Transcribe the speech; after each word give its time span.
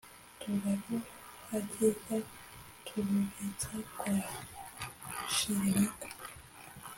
turaruhageza 0.39 2.15
turubitsa 2.85 3.73
kwa 3.97 4.11
Shirimpaka 5.33 6.07